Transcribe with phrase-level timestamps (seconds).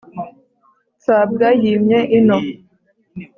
[0.97, 2.37] nsabwa yimye ino.